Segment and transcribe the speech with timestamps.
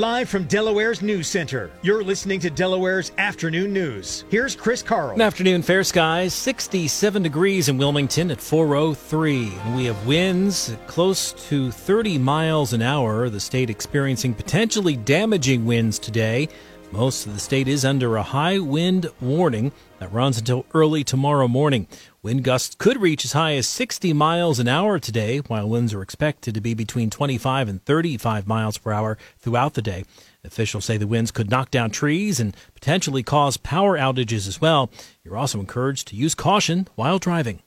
[0.00, 4.24] Live from Delaware's News Center, you're listening to Delaware's Afternoon News.
[4.30, 5.14] Here's Chris Carl.
[5.14, 6.32] Good afternoon, fair skies.
[6.32, 9.52] 67 degrees in Wilmington at 403.
[9.52, 13.28] And we have winds close to 30 miles an hour.
[13.28, 16.48] The state experiencing potentially damaging winds today.
[16.92, 19.70] Most of the state is under a high wind warning
[20.00, 21.86] that runs until early tomorrow morning.
[22.20, 26.02] Wind gusts could reach as high as 60 miles an hour today, while winds are
[26.02, 30.04] expected to be between 25 and 35 miles per hour throughout the day.
[30.42, 34.90] Officials say the winds could knock down trees and potentially cause power outages as well.
[35.22, 37.62] You're also encouraged to use caution while driving.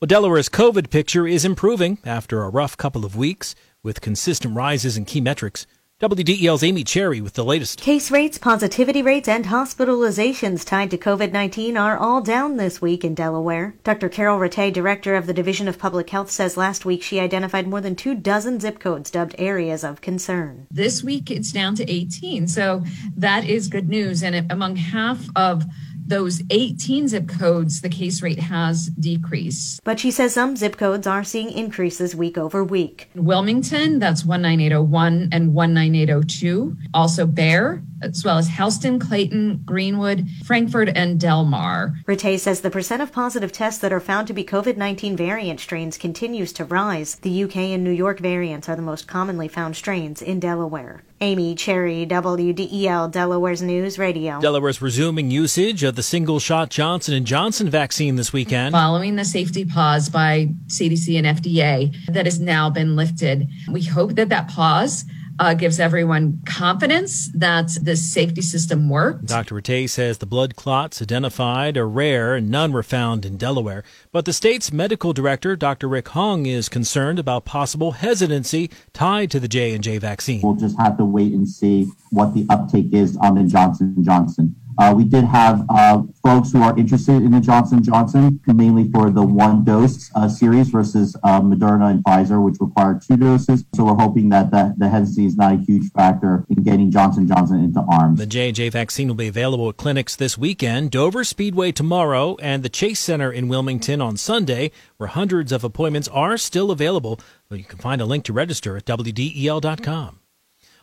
[0.00, 4.96] Well, Delaware's COVID picture is improving after a rough couple of weeks with consistent rises
[4.96, 5.66] in key metrics.
[6.02, 7.80] WDEL's Amy Cherry with the latest.
[7.80, 13.04] Case rates, positivity rates, and hospitalizations tied to COVID 19 are all down this week
[13.04, 13.76] in Delaware.
[13.84, 14.08] Dr.
[14.08, 17.80] Karyl Rattay, director of the Division of Public Health, says last week she identified more
[17.80, 20.66] than two dozen zip codes dubbed areas of concern.
[20.68, 22.82] This week it's down to 18, so
[23.16, 24.24] that is good news.
[24.24, 25.62] And among half of
[26.06, 29.80] those 18 zip codes, the case rate has decreased.
[29.84, 33.10] But she says some zip codes are seeing increases week over week.
[33.14, 36.76] Wilmington, that's 19801 and 19802.
[36.92, 41.94] Also Bear, as well as Houston, Clayton, Greenwood, Frankfort, and Delmar.
[42.06, 45.60] Rattay says the percent of positive tests that are found to be COVID 19 variant
[45.60, 47.16] strains continues to rise.
[47.16, 51.02] The UK and New York variants are the most commonly found strains in Delaware.
[51.20, 54.40] Amy Cherry, WDEL, Delaware's News Radio.
[54.40, 58.72] Delaware's resuming usage of the single shot Johnson & Johnson vaccine this weekend.
[58.72, 64.16] Following the safety pause by CDC and FDA that has now been lifted, we hope
[64.16, 65.04] that that pause
[65.38, 69.26] uh, gives everyone confidence that this safety system worked.
[69.26, 69.56] Dr.
[69.56, 73.84] Rattay says the blood clots identified are rare and none were found in Delaware.
[74.12, 75.88] But the state's medical director, Dr.
[75.88, 80.40] Rick Hong, is concerned about possible hesitancy tied to the J&J vaccine.
[80.42, 84.54] We'll just have to wait and see what the uptake is on the Johnson Johnson.
[84.78, 89.10] Uh, we did have uh, folks who are interested in the Johnson Johnson, mainly for
[89.10, 93.64] the one dose uh, series versus Moderna and Pfizer, which require two doses.
[93.74, 97.62] So we're hoping that the, hesitancy is not a huge factor in getting Johnson Johnson
[97.64, 98.18] into arms.
[98.18, 102.68] The J&J vaccine will be available at clinics this weekend, Dover Speedway tomorrow, and the
[102.68, 107.20] Chase Center in Wilmington on Sunday, where hundreds of appointments are still available.
[107.50, 110.20] You can find a link to register at WDEL.com.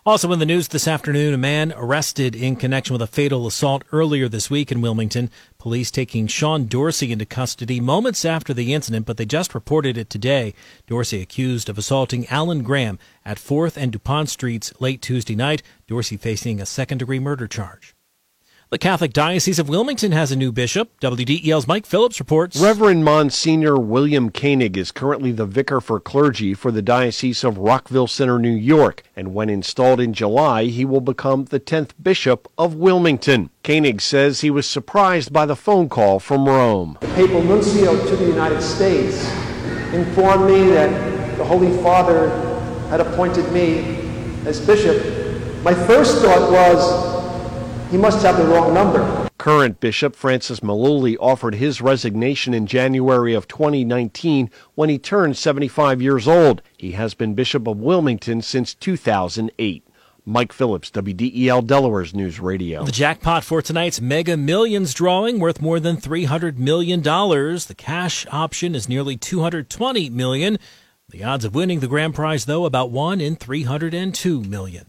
[0.04, 3.84] Also in the news this afternoon, a man arrested in connection with a fatal assault
[3.92, 5.30] earlier this week in Wilmington.
[5.60, 10.10] Police taking Sean Dorsey into custody moments after the incident, but they just reported it
[10.10, 10.56] today.
[10.88, 15.62] Dorsey accused of assaulting Alan Graham at 4th and DuPont Streets late Tuesday night.
[15.86, 17.94] Dorsey facing a second degree murder charge.
[18.72, 20.98] The Catholic Diocese of Wilmington has a new bishop.
[21.02, 22.58] WDEL's Mike Phillips reports.
[22.58, 28.08] Reverend Monsignor William Koenig is currently the vicar for clergy for the Diocese of Rockville
[28.08, 32.74] Centre, New York, and when installed in July, he will become the 10th bishop of
[32.74, 33.50] Wilmington.
[33.66, 36.98] Koenig says he was surprised by the phone call from Rome.
[37.02, 39.22] The papal nuncio to the United States
[39.92, 42.30] informed me that the Holy Father
[42.88, 44.00] had appointed me
[44.46, 44.96] as bishop.
[45.62, 47.21] My first thought was,
[47.92, 49.30] he must have the wrong number.
[49.38, 56.02] Current Bishop Francis Malooly offered his resignation in January of 2019 when he turned 75
[56.02, 56.62] years old.
[56.78, 59.86] He has been Bishop of Wilmington since 2008.
[60.24, 62.86] Mike Phillips, WDEL Delaware's News Radio.
[62.86, 67.02] The jackpot for tonight's Mega Millions drawing worth more than $300 million.
[67.02, 70.60] The cash option is nearly 220 million.
[71.10, 74.86] The odds of winning the grand prize, though, about 1 in 302 million.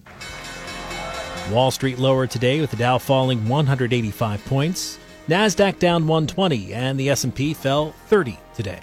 [1.52, 4.98] Wall Street lower today with the Dow falling 185 points,
[5.28, 8.80] Nasdaq down 120 and the S&P fell 30 today.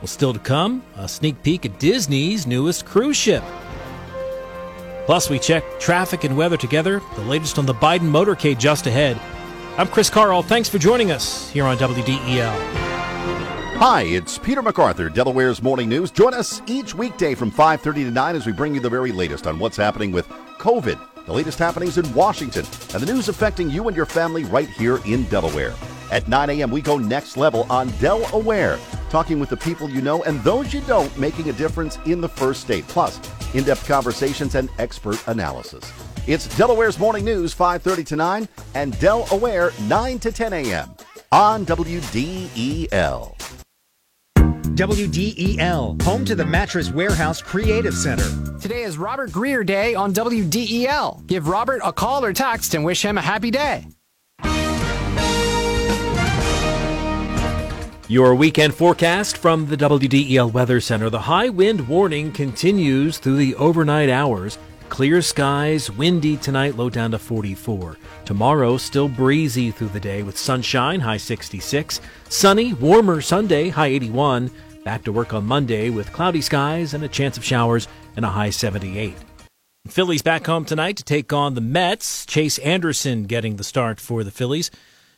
[0.00, 3.42] Well, still to come, a sneak peek at Disney's newest cruise ship.
[5.06, 9.18] Plus, we check traffic and weather together, the latest on the Biden motorcade just ahead.
[9.78, 10.42] I'm Chris Carl.
[10.42, 12.52] Thanks for joining us here on WDEL.
[13.78, 16.10] Hi, it's Peter MacArthur, Delaware's Morning News.
[16.10, 19.46] Join us each weekday from 5:30 to 9 as we bring you the very latest
[19.46, 20.28] on what's happening with
[20.58, 20.98] COVID
[21.30, 24.98] the latest happenings in Washington, and the news affecting you and your family right here
[25.06, 25.74] in Delaware.
[26.10, 28.80] At 9 a.m., we go next level on Delaware,
[29.10, 32.28] talking with the people you know and those you don't, making a difference in the
[32.28, 32.84] first state.
[32.88, 33.20] Plus,
[33.54, 35.92] in-depth conversations and expert analysis.
[36.26, 40.96] It's Delaware's Morning News, 5:30 to 9, and Delaware, 9 to 10 a.m.
[41.30, 43.39] on WDEL.
[44.74, 48.24] WDEL, home to the Mattress Warehouse Creative Center.
[48.60, 51.26] Today is Robert Greer Day on WDEL.
[51.26, 53.86] Give Robert a call or text and wish him a happy day.
[58.08, 61.10] Your weekend forecast from the WDEL Weather Center.
[61.10, 64.56] The high wind warning continues through the overnight hours.
[64.90, 67.96] Clear skies, windy tonight, low down to 44.
[68.24, 72.00] Tomorrow, still breezy through the day with sunshine, high 66.
[72.28, 74.50] Sunny, warmer Sunday, high 81.
[74.84, 78.28] Back to work on Monday with cloudy skies and a chance of showers and a
[78.28, 79.14] high 78.
[79.86, 82.26] Phillies back home tonight to take on the Mets.
[82.26, 84.72] Chase Anderson getting the start for the Phillies.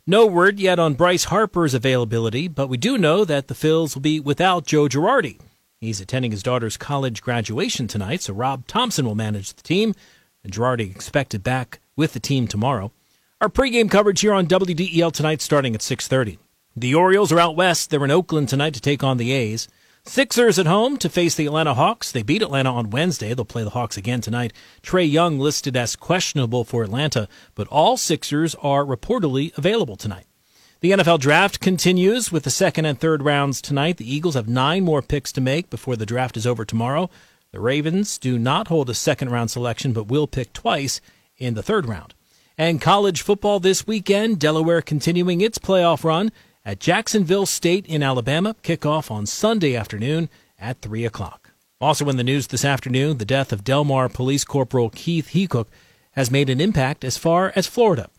[0.06, 4.02] No word yet on Bryce Harper's availability, but we do know that the Phils will
[4.02, 5.40] be without Joe Girardi.
[5.82, 9.96] He's attending his daughter's college graduation tonight, so Rob Thompson will manage the team,
[10.44, 12.92] and Girardi expected back with the team tomorrow.
[13.40, 16.38] Our pregame coverage here on WDEL tonight starting at 6.30.
[16.76, 17.90] The Orioles are out west.
[17.90, 19.66] They're in Oakland tonight to take on the A's.
[20.04, 22.12] Sixers at home to face the Atlanta Hawks.
[22.12, 23.34] They beat Atlanta on Wednesday.
[23.34, 24.52] They'll play the Hawks again tonight.
[24.84, 27.26] Trae Young listed as questionable for Atlanta,
[27.56, 30.26] but all Sixers are reportedly available tonight.
[30.82, 33.98] The NFL draft continues with the second and third rounds tonight.
[33.98, 37.08] The Eagles have nine more picks to make before the draft is over tomorrow.
[37.52, 41.00] The Ravens do not hold a second round selection, but will pick twice
[41.36, 42.14] in the third round.
[42.58, 46.32] And college football this weekend, Delaware continuing its playoff run
[46.64, 48.56] at Jacksonville State in Alabama.
[48.64, 50.28] Kickoff on Sunday afternoon
[50.58, 51.52] at 3 o'clock.
[51.80, 55.68] Also in the news this afternoon, the death of Delmar Police Corporal Keith Heacook
[56.14, 58.10] has made an impact as far as Florida.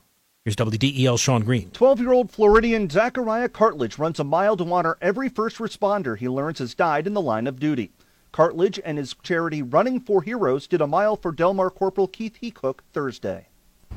[0.45, 1.69] Here's WDEL Sean Green.
[1.71, 6.27] 12 year old Floridian Zachariah Cartledge runs a mile to honor every first responder he
[6.27, 7.91] learns has died in the line of duty.
[8.33, 12.79] Cartledge and his charity Running for Heroes did a mile for Delmar Corporal Keith Heacook
[12.91, 13.47] Thursday.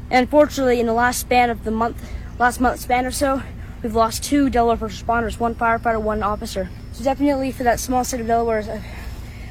[0.09, 2.01] Unfortunately, in the last span of the month,
[2.39, 3.43] last month span or so,
[3.83, 6.71] we've lost two Delaware first responders, one firefighter, one officer.
[6.93, 8.85] So definitely for that small state of Delaware, a,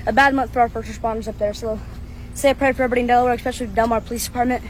[0.08, 1.54] a bad month for our first responders up there.
[1.54, 1.78] So
[2.36, 4.64] say a prayer for everybody in Delaware, especially the Delmar Police Department,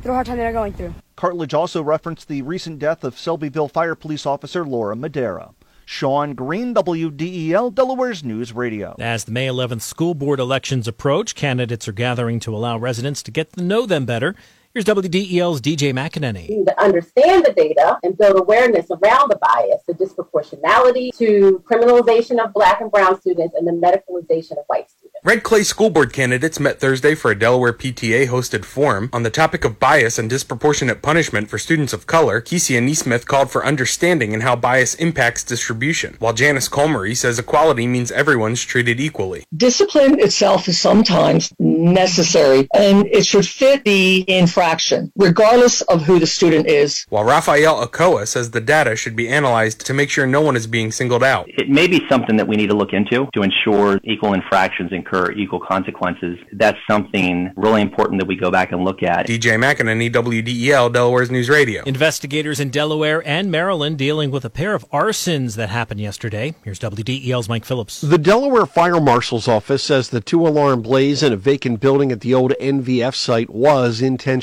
[0.00, 0.94] through a hard time they're going through.
[1.22, 5.54] Cartledge also referenced the recent death of Selbyville Fire Police Officer Laura Madera.
[5.84, 8.96] Sean Green, WDEL, Delaware's News Radio.
[8.98, 13.30] As the May 11th school board elections approach, candidates are gathering to allow residents to
[13.30, 14.34] get to know them better.
[14.74, 16.48] Here's WDEL's DJ McInerney.
[16.48, 21.62] We need to understand the data and build awareness around the bias, the disproportionality to
[21.70, 25.02] criminalization of black and brown students and the medicalization of white students.
[25.24, 29.30] Red Clay School Board candidates met Thursday for a Delaware PTA hosted forum on the
[29.30, 32.40] topic of bias and disproportionate punishment for students of color.
[32.40, 37.86] Kesia Neesmith called for understanding in how bias impacts distribution, while Janice Colmery says equality
[37.86, 39.44] means everyone's treated equally.
[39.54, 44.24] Discipline itself is sometimes necessary and it should fit the
[44.62, 47.04] infraction, regardless of who the student is.
[47.08, 50.68] While Rafael Okoa says the data should be analyzed to make sure no one is
[50.68, 51.46] being singled out.
[51.48, 55.32] It may be something that we need to look into to ensure equal infractions incur
[55.32, 56.38] equal consequences.
[56.52, 59.26] That's something really important that we go back and look at.
[59.26, 61.82] DJ McInerney, WDEL, Delaware's News Radio.
[61.82, 66.54] Investigators in Delaware and Maryland dealing with a pair of arsons that happened yesterday.
[66.62, 68.00] Here's WDEL's Mike Phillips.
[68.00, 72.20] The Delaware Fire Marshal's Office says the two alarm blaze in a vacant building at
[72.20, 74.00] the old NVF site was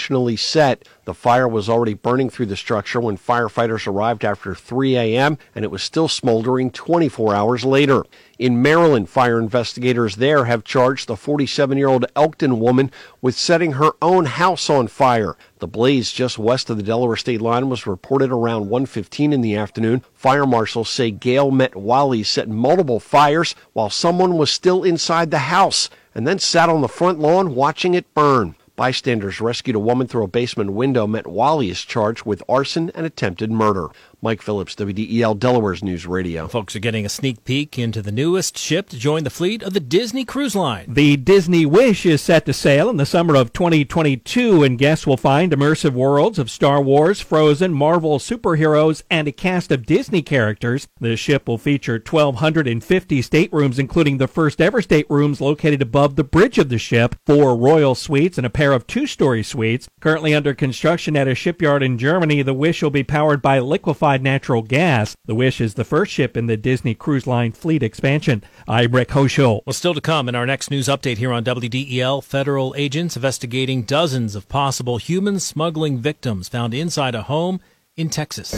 [0.09, 0.87] intentionally set.
[1.05, 5.63] The fire was already burning through the structure when firefighters arrived after 3 a.m., and
[5.63, 8.03] it was still smoldering 24 hours later.
[8.39, 12.89] In Maryland, fire investigators there have charged the 47 year old Elkton woman
[13.21, 15.35] with setting her own house on fire.
[15.59, 19.55] The blaze just west of the Delaware state line was reported around 1:15 in the
[19.55, 20.03] afternoon.
[20.13, 25.49] Fire marshals say Gail met Wally set multiple fires while someone was still inside the
[25.53, 28.55] house and then sat on the front lawn watching it burn.
[28.79, 31.05] Bystanders rescued a woman through a basement window.
[31.05, 33.89] Met Wally is charged with arson and attempted murder.
[34.21, 36.49] Mike Phillips, WDEL Delaware's News Radio.
[36.49, 39.71] Folks are getting a sneak peek into the newest ship to join the fleet of
[39.73, 40.83] the Disney Cruise Line.
[40.89, 45.15] The Disney Wish is set to sail in the summer of 2022, and guests will
[45.15, 50.89] find immersive worlds of Star Wars, Frozen, Marvel superheroes, and a cast of Disney characters.
[50.99, 56.57] The ship will feature 1,250 staterooms, including the first ever staterooms located above the bridge
[56.57, 59.87] of the ship, four royal suites, and a pair of two story suites.
[60.01, 64.08] Currently under construction at a shipyard in Germany, the Wish will be powered by liquefied
[64.17, 65.15] natural gas.
[65.25, 68.43] The Wish is the first ship in the Disney Cruise Line fleet expansion.
[68.67, 69.61] I'm Rick Hoschel.
[69.65, 73.83] Well, still to come in our next news update here on WDEL, federal agents investigating
[73.83, 77.59] dozens of possible human smuggling victims found inside a home
[77.95, 78.53] in Texas.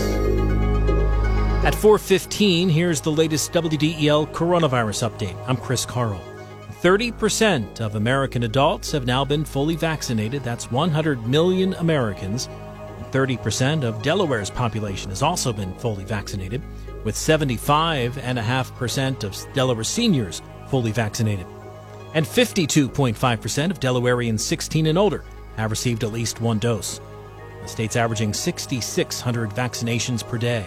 [1.64, 5.36] At 4:15, here's the latest WDEL coronavirus update.
[5.48, 6.20] I'm Chris Carl.
[6.82, 10.44] 30% of American adults have now been fully vaccinated.
[10.44, 12.50] That's 100 million Americans.
[13.12, 16.62] 30% of Delaware's population has also been fully vaccinated,
[17.04, 21.46] with 75.5% of Delaware seniors fully vaccinated.
[22.14, 25.24] And 52.5% of Delawareans 16 and older
[25.58, 27.00] have received at least one dose.
[27.62, 30.66] The state's averaging 6,600 vaccinations per day.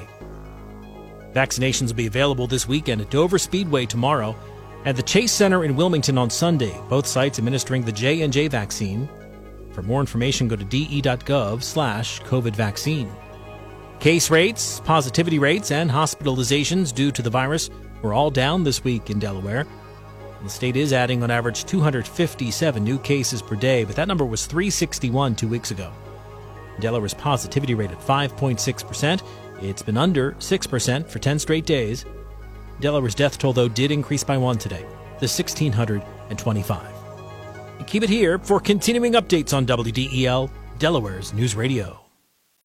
[1.33, 4.37] Vaccinations will be available this weekend at Dover Speedway tomorrow
[4.85, 6.79] at the Chase Center in Wilmington on Sunday.
[6.89, 9.09] Both sites administering the J&J vaccine.
[9.75, 13.11] For more information, go to de.gov slash COVID vaccine.
[13.99, 19.11] Case rates, positivity rates, and hospitalizations due to the virus were all down this week
[19.11, 19.67] in Delaware.
[20.45, 24.47] The state is adding on average 257 new cases per day, but that number was
[24.47, 25.93] 361 two weeks ago.
[26.81, 29.23] Delaware's positivity rate at 5.6%.
[29.63, 32.05] It's been under 6% for 10 straight days.
[32.81, 34.85] Delaware's death toll, though, did increase by one today,
[35.19, 36.94] the 1,625.
[37.87, 42.04] Keep it here for continuing updates on WDEL, Delaware's News Radio.